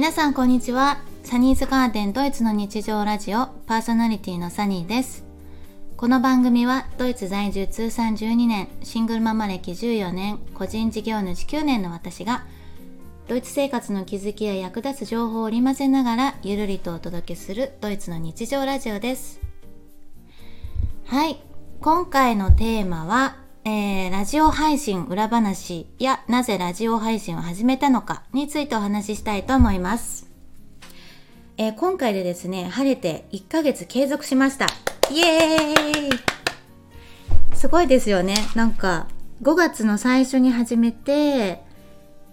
[0.00, 1.02] 皆さんこんにちは。
[1.24, 5.26] サニーズガーデンドイツの日常ラジオパーソナリティのサニーです。
[5.98, 12.46] この番組はドイツ在住通算12年シングルママ歴14年個人事業主9年の私が
[13.28, 19.38] ドイツ生活の気づきや役立つ情報を織り交ぜながらゆるりとお届けするドイツの日常ラジオです。
[21.04, 21.42] はい。
[21.82, 30.30] 今回のテーマはえー、ラジオ配信裏話やなぜラジオ配信を始めたのかについてお話ししたいと思います。
[31.58, 34.66] えー、今回でですね、晴れて1ヶ月継続しました。
[35.10, 36.20] イエーイ
[37.54, 38.34] すごいですよね。
[38.54, 39.08] なんか、
[39.42, 41.62] 5月の最初に始めて、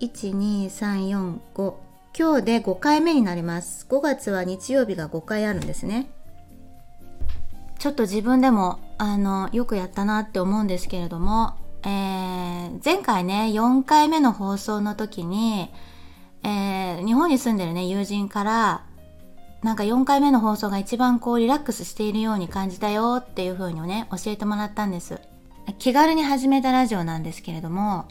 [0.00, 1.74] 1、2、3、4、5。
[2.18, 3.86] 今日で5回目になります。
[3.88, 6.10] 5月は日曜日が5回あるんですね。
[7.78, 15.72] ちょっと自分でもあのよくやったなって思うんですけれども、えー、前回ね4回目の放送の時に、
[16.44, 18.86] えー、日本に住んでるね友人から
[19.64, 25.18] なんか4回目の放送が一番こうリラックスしているように感じたよっていう風にね教えてもらったんです。
[25.80, 28.06] 気軽に始めたラジオなんですけれども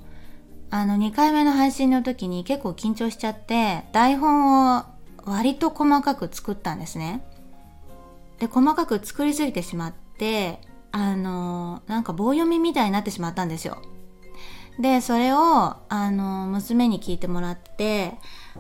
[0.72, 4.83] あの2回目の配信の時に結構緊張しちゃって台本を
[5.23, 7.23] 割と細かく作ったんですね。
[8.39, 10.59] で細かく作りすぎてしまって
[10.92, 13.81] あのなんか棒読みみたいになってしまったんですよ
[14.80, 15.38] でそれを
[15.89, 18.14] あの娘に聞いてもらって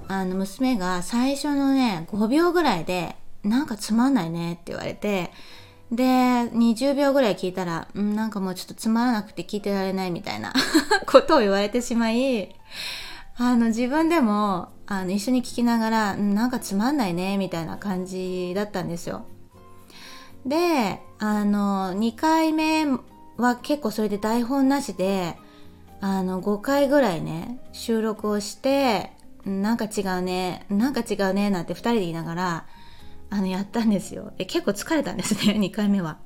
[0.07, 5.31] あの娘が最初のね5秒ぐらいで「なんかつまんないね」って言われて
[5.91, 10.53] で20秒ぐらい聞いたら、ん、なんかもうちょっとつまらなくて聞いてられないみたいな
[11.05, 12.55] ことを言われてしまい
[13.37, 19.25] あの自分でもあの一緒に聞きながら、なんかつまんないねみたいな感じだったんですよ。
[20.45, 22.85] であの2回目
[23.37, 25.37] は結構それで台本なしで
[25.99, 29.11] あの5回ぐらいね収録をして
[29.45, 32.65] なんか違うねなんか違うねなんて2人で言いながら
[33.29, 34.33] あのやったんですよ。
[34.37, 36.17] で結構疲れたんですね 2回目は。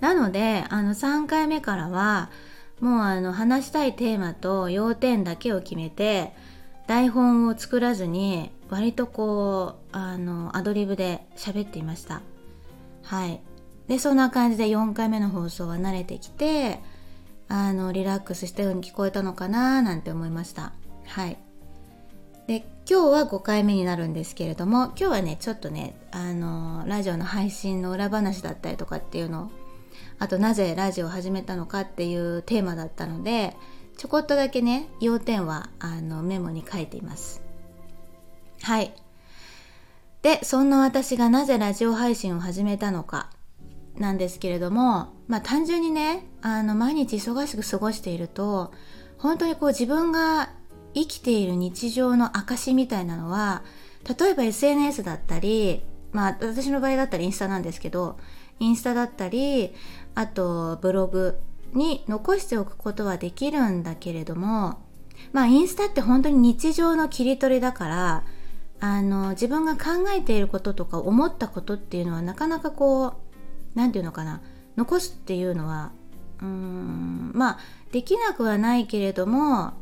[0.00, 2.30] なのであの3回目からは
[2.80, 6.32] もうあの話したいテーマと要点だけを決めて
[6.88, 12.22] 台本を作らずに割とこうあのアドリブで喋っていました。
[13.02, 13.40] はい。
[13.88, 16.80] でそんな感じで4回目の放送は慣れてきて
[17.48, 20.72] あのリラックスしたように聞こえたのかななんて思いました。
[21.06, 21.36] はい。
[22.46, 29.50] で今日は5回目になるんですけれども今日はねちょっとねあのラジオの配信の裏話だったりとかっていうの
[30.18, 33.56] あとなぜラジオを始めたのかっていうテーマだったので
[33.96, 37.42] ちょこっとだけね要点はあのメモに書いています。
[38.62, 38.92] はい。
[40.22, 43.30] で、そんな私がなぜラジオ配信を始めたのか
[43.98, 48.72] なんですけれども、まあ単純にね、あの毎日忙しく過ごしていると、
[49.18, 50.50] 本当にこう自分が
[50.94, 53.62] 生きている日常の証みたいなのは、
[54.18, 58.16] 例えば SNS だったり、まあ私の場合だったらインスタなんですけど、
[58.60, 59.74] インスタだったり、
[60.14, 61.40] あとブログ
[61.72, 64.78] に残しておくことはできるんだけれども、
[65.32, 68.24] まあインスタって本当に日常の切り取りだから、
[68.82, 73.12] あの自分が考えていることとか思ったことっていうのはなかなかこう
[73.76, 74.42] 何て言うのかな
[74.76, 75.92] 残すっていうのは
[76.40, 77.58] うーんまあ
[77.92, 79.74] できなくはないけれども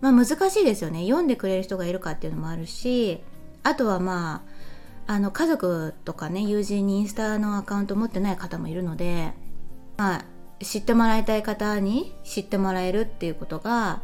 [0.00, 3.20] まあ難しいですよね読んでくれる人がいるかっていうのもあるし
[3.62, 4.42] あとはま
[5.06, 9.34] ああの家族とかね友人にインスタのアカウント持ってない方もいるので
[9.98, 10.24] まあ
[10.64, 14.00] 知ってもらいたい方に知ってもらえるっていうことが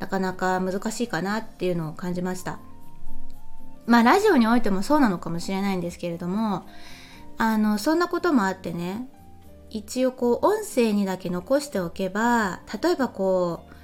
[0.00, 2.58] なかなか難しいかなっていうのを感じました。
[3.86, 6.66] まあラジオにおいてもそうなのかもしれないんですけれども
[7.38, 9.08] あのそんなこともあってね
[9.70, 13.74] 一応こう音声にだけ残しておけば例えばこう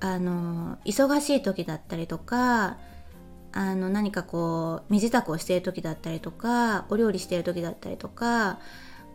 [0.00, 2.78] あの忙しい時だったりとか
[3.52, 8.58] あの何かこう身支度をしている時だったりとかお料理している時だったりとか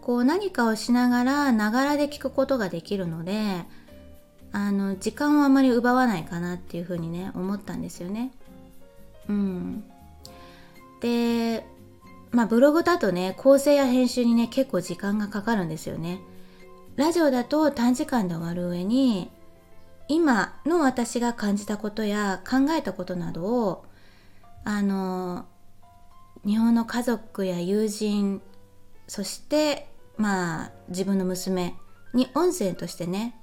[0.01, 3.63] こう何かをしながらながらで聞くことができるので
[4.51, 8.31] あの時間をあまり奪わないかなっていうふうにね思ったんですよね。
[9.27, 9.83] うん、
[11.01, 11.65] で
[12.31, 16.19] まあブログだとね構成や編集にね結構時間がかかるんですよね。
[16.95, 19.29] ラジオだと短時間で終わる上に
[20.07, 23.85] 今の私が感じたことや考えたことなどを
[24.63, 25.45] あの
[26.45, 28.41] 日本の家族や友人
[29.07, 29.87] そして
[30.17, 31.75] まあ自分の娘
[32.13, 33.35] に音声としてね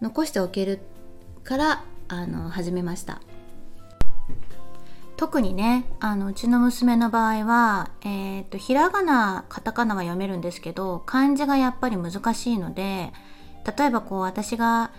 [0.00, 0.80] 残しておける
[1.44, 3.20] からあの始めました。
[5.16, 13.12] 特にねあのうちの娘の場合は、えーと、ひらがなカタカナは読めるんですけど漢字がやっぱり難しいので
[13.78, 14.90] 例えばこう私が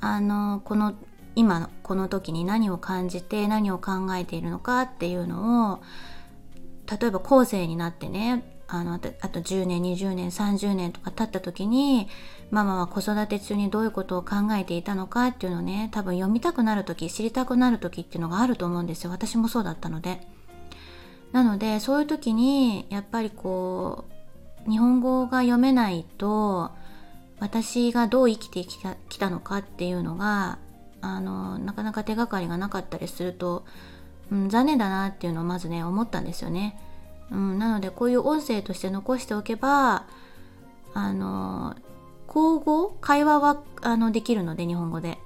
[0.00, 0.94] あのこの
[1.34, 5.82] 今この時に何を感じて何を考えているのかっていうのを
[6.90, 9.08] 例えば後世になってねあのあと
[9.40, 12.08] 10年20年30年とか経った時に
[12.50, 20.26] ママは子育て中にどういうことを考えていたのかっていうのをね多分読みたくなる時知りたくなる時っていうのがあると思うんですよ私もそうだったので
[21.32, 24.06] なのでそういう時にやっぱりこ
[24.66, 26.70] う日本語が読めないと
[27.40, 30.58] 私がどう生きてきたきたのかっていうのが
[31.02, 33.66] あのなかなか手がかりがなかったりすると、
[34.30, 36.78] うん、残念だなっていうのをまずね思ったんですよね。
[37.32, 40.06] うん、なのでこういう音声として残しておけば
[40.94, 41.74] あの
[42.26, 45.18] 口語会話はあのできるので日本語で。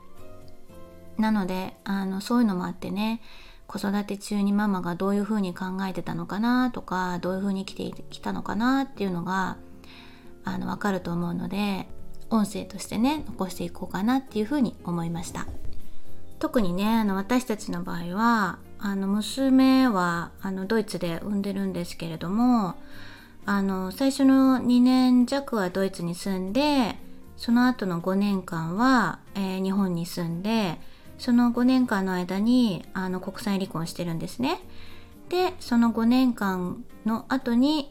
[1.18, 3.22] なのであのそういうのもあってね
[3.66, 9.56] 子育て中にママがどういうふうに考えてたのかなとかどういうふうに生きてきたのかなっていうのが
[10.44, 11.88] あの分かると思うので
[12.30, 15.46] 音声としてね残していこうかなっていうふうに思いました
[16.38, 22.76] 特にねあの私たちの場合はあの娘はあのドイツで産んでるんですけれども
[23.46, 26.96] あの最初の2年弱はドイツに住んで
[27.36, 30.78] その後の5年間は、えー、日本に住んで
[31.18, 34.60] その5年間の間にあの国際離婚してるんですね。
[35.28, 37.90] でその5年間の後に、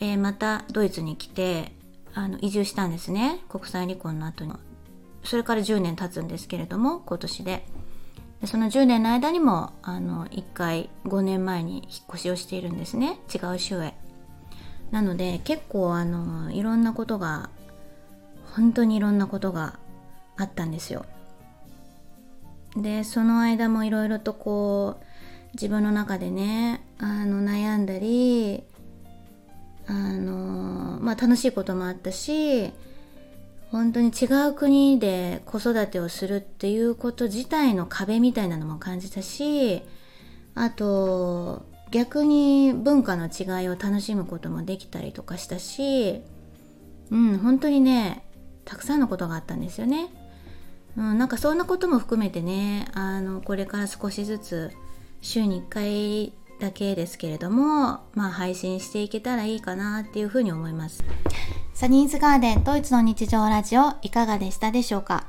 [0.00, 1.72] えー、またドイツに来て
[2.14, 3.40] あの移住したんですね。
[3.48, 4.52] 国際離婚の後に
[5.24, 7.66] それから10年経つんですけれども今年で。
[8.40, 13.18] でその10年の間にもあの1回5年前に引っ越しをしているんですね。
[13.34, 13.94] 違う州へ。
[14.90, 17.50] なので結構あのいろんなことが
[18.54, 19.78] 本当にいろんなことが
[20.36, 21.04] あったんですよ。
[22.76, 25.04] でその間もいろいろとこう
[25.54, 28.64] 自分の中でねあの悩んだり
[29.86, 32.72] あのまあ楽しいこともあったし
[33.70, 39.82] 本当に違う国で子育てをするっていうこと自体の壁みたいなのも感じたし
[40.54, 46.22] あと逆に文化の違いを楽しむこともできたりとかしたし
[47.10, 48.24] うん本当にね
[48.64, 50.08] たくさんのことがあったんですよね。
[50.96, 54.72] うん、なんかそんなことも含めてねあのこれから少しずつ
[55.20, 61.04] 週に1回だけですけれども、まあ、配信していけたらいいかなっていうふうに思います。
[61.76, 65.26] サニーズガーデンドイツの日常ラジオいかがでしたでしょうか？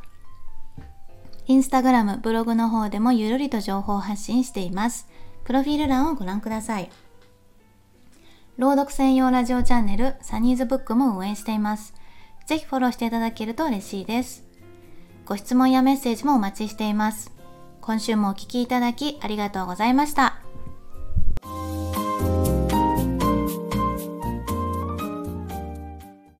[1.45, 5.09] インスタグラム、ブログの方でもゆるりと情報を発信しています。
[5.43, 6.89] プロフィール欄をご覧ください。
[8.55, 11.93] 朗読専用ラジオチャンネルサニーズブックも運営しています。
[12.45, 14.45] ぜひフォローしていただけると嬉しいです。
[15.25, 17.29] ご質問やメッセージもお待ちしています。
[17.81, 20.37] 今週もお聴きいただきありがとうございました。